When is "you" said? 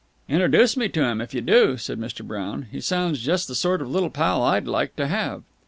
1.35-1.41